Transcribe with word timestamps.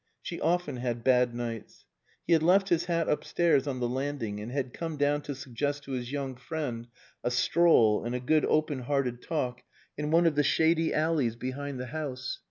She 0.23 0.41
often 0.41 0.77
had 0.77 1.03
bad 1.03 1.35
nights. 1.35 1.85
He 2.25 2.33
had 2.33 2.41
left 2.41 2.69
his 2.69 2.85
hat 2.85 3.07
upstairs 3.07 3.67
on 3.67 3.79
the 3.79 3.87
landing 3.87 4.39
and 4.39 4.51
had 4.51 4.73
come 4.73 4.97
down 4.97 5.21
to 5.21 5.35
suggest 5.35 5.83
to 5.83 5.91
his 5.91 6.11
young 6.11 6.35
friend 6.37 6.87
a 7.23 7.29
stroll 7.29 8.03
and 8.03 8.15
a 8.15 8.19
good 8.19 8.43
open 8.45 8.79
hearted 8.79 9.21
talk 9.21 9.61
in 9.99 10.09
one 10.09 10.25
of 10.25 10.33
the 10.33 10.41
shady 10.43 10.91
alleys 10.91 11.35
behind 11.35 11.79
the 11.79 11.85
house. 11.85 12.39